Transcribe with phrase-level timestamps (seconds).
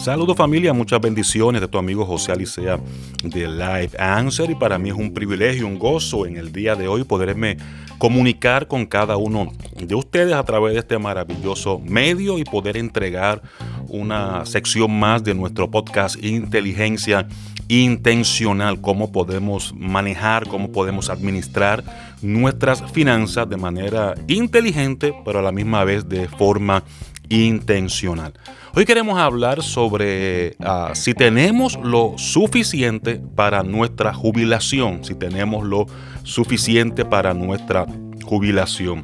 [0.00, 2.80] Saludos familia, muchas bendiciones de tu amigo José Alicea
[3.22, 4.50] de Live Answer.
[4.50, 7.58] Y para mí es un privilegio, un gozo en el día de hoy poderme
[7.98, 13.42] comunicar con cada uno de ustedes a través de este maravilloso medio y poder entregar
[13.88, 17.28] una sección más de nuestro podcast Inteligencia
[17.68, 21.84] Intencional, cómo podemos manejar, cómo podemos administrar
[22.22, 26.82] nuestras finanzas de manera inteligente, pero a la misma vez de forma
[27.30, 28.34] intencional.
[28.74, 35.86] Hoy queremos hablar sobre ah, si tenemos lo suficiente para nuestra jubilación, si tenemos lo
[36.22, 37.86] suficiente para nuestra
[38.24, 39.02] jubilación.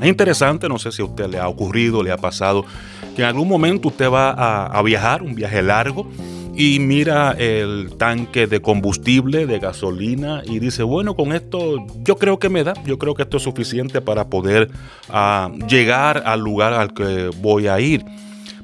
[0.00, 2.64] Es interesante, no sé si a usted le ha ocurrido, le ha pasado,
[3.14, 6.10] que en algún momento usted va a, a viajar, un viaje largo,
[6.60, 12.38] y mira el tanque de combustible, de gasolina, y dice, bueno, con esto yo creo
[12.38, 14.70] que me da, yo creo que esto es suficiente para poder
[15.08, 18.04] uh, llegar al lugar al que voy a ir.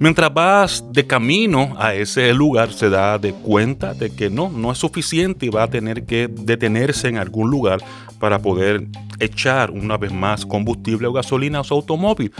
[0.00, 4.72] Mientras vas de camino a ese lugar, se da de cuenta de que no, no
[4.72, 7.78] es suficiente y va a tener que detenerse en algún lugar
[8.18, 8.88] para poder
[9.20, 12.32] echar una vez más combustible o gasolina a su automóvil.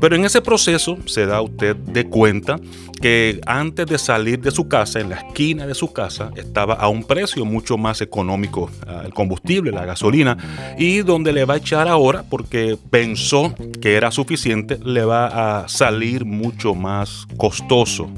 [0.00, 2.58] Pero en ese proceso se da usted de cuenta
[3.00, 6.88] que antes de salir de su casa, en la esquina de su casa, estaba a
[6.88, 10.36] un precio mucho más económico ah, el combustible, la gasolina,
[10.78, 15.68] y donde le va a echar ahora, porque pensó que era suficiente, le va a
[15.68, 18.10] salir mucho más costoso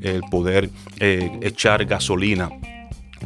[0.00, 2.50] el poder eh, echar gasolina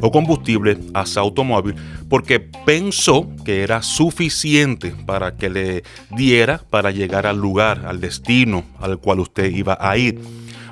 [0.01, 1.75] o combustible a su automóvil
[2.09, 8.63] porque pensó que era suficiente para que le diera para llegar al lugar, al destino
[8.79, 10.19] al cual usted iba a ir.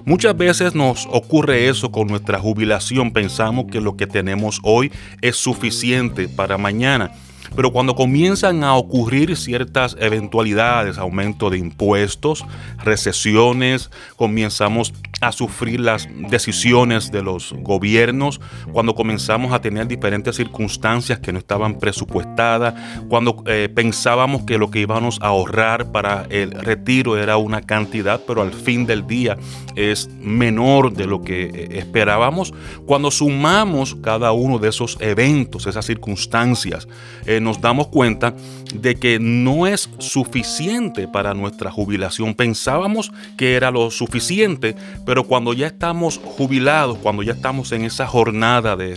[0.06, 3.14] Muchas veces nos ocurre eso con nuestra jubilación.
[3.14, 7.12] Pensamos que lo que tenemos hoy es suficiente para mañana.
[7.56, 12.46] Pero cuando comienzan a ocurrir ciertas eventualidades, aumento de impuestos,
[12.84, 18.42] recesiones, comenzamos a sufrir las decisiones de los gobiernos,
[18.72, 22.74] cuando comenzamos a tener diferentes circunstancias que no estaban presupuestadas,
[23.08, 28.22] cuando eh, pensábamos que lo que íbamos a ahorrar para el retiro era una cantidad,
[28.28, 29.38] pero al fin del día
[29.76, 32.54] es menor de lo que eh, esperábamos,
[32.86, 36.88] cuando sumamos cada uno de esos eventos, esas circunstancias,
[37.26, 38.34] eh, nos damos cuenta
[38.74, 42.34] de que no es suficiente para nuestra jubilación.
[42.34, 48.08] Pensábamos que era lo suficiente, pero cuando ya estamos jubilados, cuando ya estamos en esa
[48.08, 48.96] jornada de,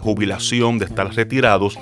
[0.00, 1.78] jubilación, de estar retirados,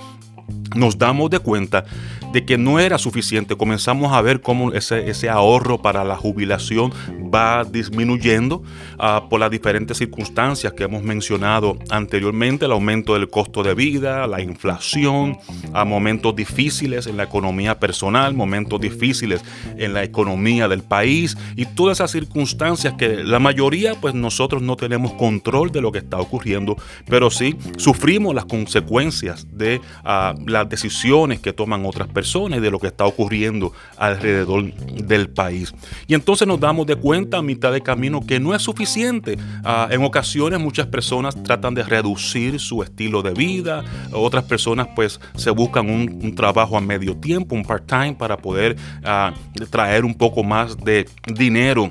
[0.74, 1.84] nos damos de cuenta
[2.32, 3.56] de que no era suficiente.
[3.56, 6.92] Comenzamos a ver cómo ese, ahorro para la jubilación
[7.32, 8.62] va disminuyendo
[8.98, 14.26] uh, por las diferentes circunstancias que hemos mencionado anteriormente, el aumento del costo de vida,
[14.26, 15.38] la inflación,
[15.72, 19.42] a momentos difíciles en la economía personal, momentos difíciles
[19.76, 24.76] en la economía del país y todas esas circunstancias que la mayoría pues nosotros no
[24.76, 31.40] tenemos control de lo que está ocurriendo, pero sí sufrimos las consecuencias de uh, decisiones
[31.40, 35.74] que toman otras personas de lo que está ocurriendo alrededor del país.
[36.06, 39.38] Y entonces nos damos de cuenta a mitad de camino que no es suficiente.
[39.64, 45.20] Ah, en ocasiones muchas personas tratan de reducir su estilo de vida, otras personas pues
[45.36, 49.34] se buscan un, trabajo a medio tiempo, un part-time para poder ah,
[49.70, 51.90] traer un poco más de dinero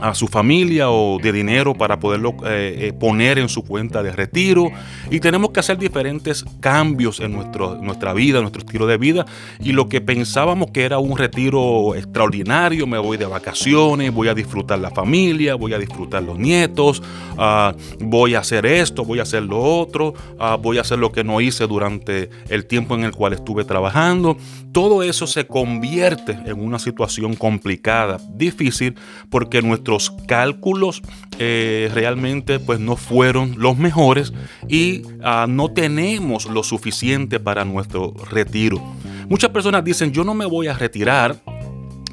[0.00, 4.12] a su familia o de dinero para poderlo eh, eh, poner en su cuenta de
[4.12, 4.70] retiro.
[5.10, 9.26] Y tenemos que hacer diferentes cambios en nuestro, nuestra vida, nuestro estilo de vida.
[9.60, 14.34] Y lo que pensábamos que era un retiro extraordinario, me voy de vacaciones, voy a
[14.34, 17.02] disfrutar la familia, voy a disfrutar los nietos,
[17.36, 21.12] uh, voy a hacer esto, voy a hacer lo otro, uh, voy a hacer lo
[21.12, 24.36] que no hice durante el tiempo en el cual estuve trabajando,
[24.72, 28.94] todo eso se convierte en una situación complicada, difícil,
[29.30, 31.02] porque nuestro nuestros cálculos
[31.40, 34.32] eh, realmente pues no fueron los mejores
[34.68, 38.80] y uh, no tenemos lo suficiente para nuestro retiro.
[39.28, 41.36] Muchas personas dicen yo no me voy a retirar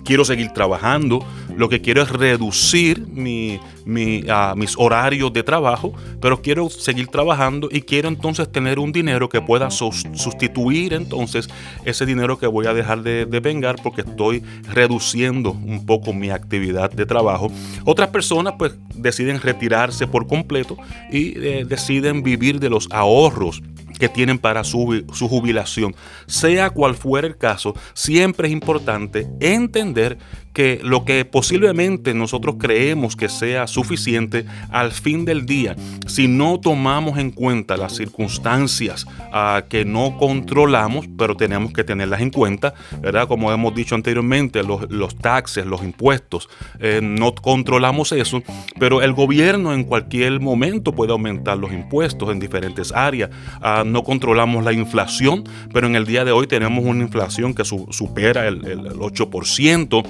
[0.04, 1.24] quiero seguir trabajando,
[1.60, 7.82] lo que quiero es reducir uh, mis horarios de trabajo, pero quiero seguir trabajando y
[7.82, 11.50] quiero entonces tener un dinero que pueda sustituir entonces
[11.84, 14.42] ese dinero que voy a dejar de, de, vengar porque estoy
[14.72, 17.52] reduciendo un poco mi actividad de trabajo.
[17.84, 20.78] Otras personas pues deciden retirarse por completo
[21.12, 23.62] y eh, deciden vivir de los ahorros
[24.00, 25.94] que tienen para su, su jubilación.
[26.26, 30.18] Sea cual fuera el caso, siempre es importante entender
[30.54, 35.75] que lo que posiblemente nosotros creemos que sea suficiente al fin del día,
[36.07, 42.22] si no tomamos en cuenta las circunstancias ah, que no controlamos, pero tenemos que tenerlas
[42.22, 43.28] en cuenta, ¿verdad?
[43.28, 46.50] Como hemos dicho anteriormente, los, taxes, los impuestos,
[46.80, 48.42] eh, no controlamos eso,
[48.80, 53.30] pero el gobierno en cualquier momento puede aumentar los impuestos en diferentes áreas.
[53.62, 55.44] Ah, no controlamos la inflación,
[55.74, 60.06] pero en el día de hoy tenemos una inflación que supera el, el 8%.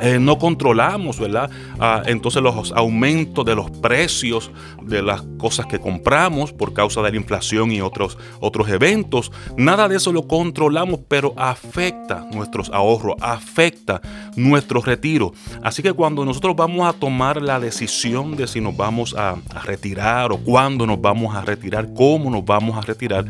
[0.00, 1.48] Eh, no controlamos, ¿verdad?
[1.78, 4.50] Ah, entonces los aumentos de los precios
[4.82, 9.88] de las cosas que compramos por causa de la inflación y otros, otros eventos, nada
[9.88, 14.00] de eso lo controlamos, pero afecta nuestros ahorros, afecta
[14.34, 15.34] nuestro retiro.
[15.62, 19.60] Así que cuando nosotros vamos a tomar la decisión de si nos vamos a, a
[19.60, 23.24] retirar o cuándo nos vamos a retirar, cómo nos vamos a retirar,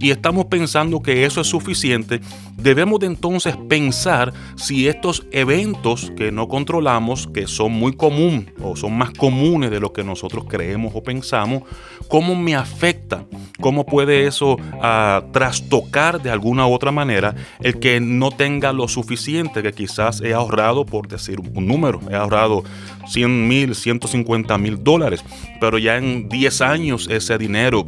[0.00, 2.20] y estamos pensando que eso es suficiente,
[2.56, 8.76] debemos de entonces pensar si estos eventos que no controlamos, que son muy comunes o
[8.76, 11.62] son más comunes de lo que nosotros creemos o pensamos,
[12.08, 13.24] cómo me afecta,
[13.60, 18.88] cómo puede eso ah, trastocar de alguna u otra manera el que no tenga lo
[18.88, 22.64] suficiente que quizás he ahorrado, por decir un número, he ahorrado
[23.08, 25.24] 100 mil, 150 mil dólares,
[25.60, 27.86] pero ya en 10 años ese dinero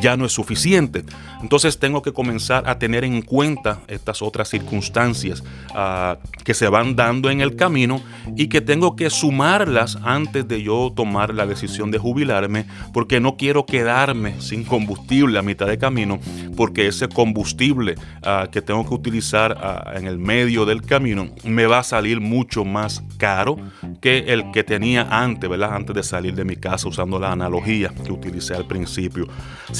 [0.00, 1.04] ya no es suficiente.
[1.42, 5.42] Entonces tengo que comenzar a tener en cuenta estas otras circunstancias
[5.74, 8.00] ah, que se van dando en el camino
[8.36, 13.36] y que tengo que sumarlas antes de yo tomar la decisión de jubilarme porque no
[13.36, 16.18] quiero quedarme sin combustible a mitad de camino
[16.56, 21.66] porque ese combustible ah, que tengo que utilizar ah, en el medio del camino me
[21.66, 23.56] va a salir mucho más caro
[24.00, 25.74] que el que tenía antes, ¿verdad?
[25.74, 29.26] Antes de salir de mi casa usando la analogía que utilicé al principio.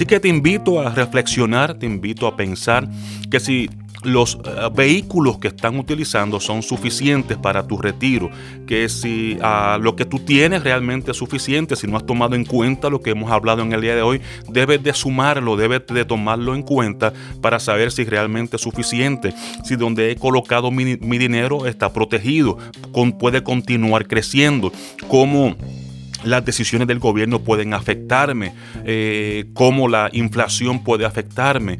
[0.06, 2.88] Que te invito a reflexionar, te invito a pensar
[3.30, 3.68] que si
[4.02, 8.30] los eh, vehículos que están utilizando son suficientes para tu retiro,
[8.66, 12.44] que si ah, lo que tú tienes realmente es suficiente, si no has tomado en
[12.44, 16.04] cuenta lo que hemos hablado en el día de hoy, debes de sumarlo, debes de
[16.04, 21.66] tomarlo en cuenta para saber si realmente es suficiente, si donde he colocado mi, dinero
[21.66, 22.58] está protegido,
[23.18, 24.72] puede continuar creciendo,
[25.08, 25.56] cómo
[26.26, 28.52] las decisiones del gobierno pueden afectarme,
[28.84, 31.78] eh, cómo la inflación puede afectarme,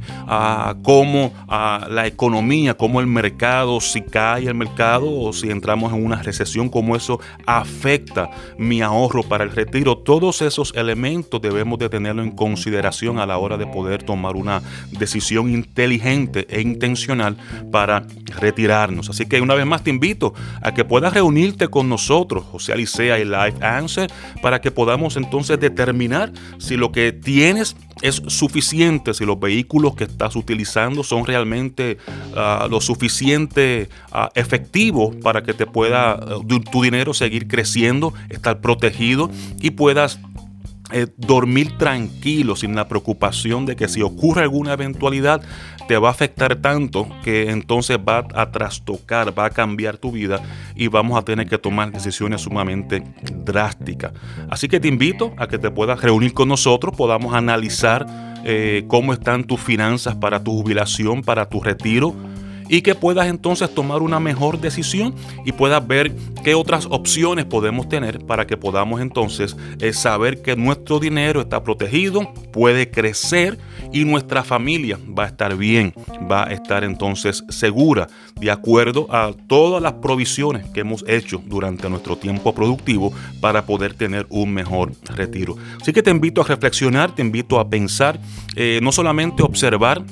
[0.82, 6.22] cómo la economía, cómo el mercado, si cae el mercado o si entramos en una
[6.22, 9.98] recesión, cómo eso afecta mi ahorro para el retiro.
[9.98, 14.62] Todos esos elementos debemos de tenerlo en consideración a la hora de poder tomar una
[14.98, 17.36] decisión inteligente e intencional
[17.70, 18.06] para
[18.40, 19.10] retirarnos.
[19.10, 23.18] Así que una vez más te invito a que puedas reunirte con nosotros, José Alicea
[23.18, 24.10] y Life Answer,
[24.42, 30.04] para que podamos entonces determinar si lo que tienes es suficiente, si los vehículos que
[30.04, 31.98] estás utilizando son realmente
[32.34, 36.38] ah, lo suficiente ah, efectivos para que te pueda ah,
[36.70, 39.30] tu dinero seguir creciendo, estar protegido
[39.60, 40.18] y puedas
[40.92, 45.42] eh, dormir tranquilo sin la preocupación de que si ocurre alguna eventualidad
[45.86, 50.40] te va a afectar tanto que entonces va a trastocar, va a cambiar tu vida
[50.74, 53.02] y vamos a tener que tomar decisiones sumamente
[53.44, 54.12] drásticas.
[54.50, 58.06] Así que te invito a que te puedas reunir con nosotros, podamos analizar
[58.44, 62.14] eh, cómo están tus finanzas para tu jubilación, para tu retiro
[62.68, 65.14] y que puedas entonces tomar una mejor decisión
[65.44, 66.14] y puedas ver
[66.44, 71.62] qué otras opciones podemos tener para que podamos entonces eh, saber que nuestro dinero está
[71.62, 73.58] protegido, puede crecer
[73.92, 75.92] y nuestra familia va a estar bien,
[76.30, 78.08] va a estar entonces segura
[78.40, 83.94] de acuerdo a todas las provisiones que hemos hecho durante nuestro tiempo productivo para poder
[83.94, 85.56] tener un mejor retiro.
[85.80, 88.18] Así que te invito a reflexionar, te invito a pensar,
[88.54, 90.04] eh, no solamente observar,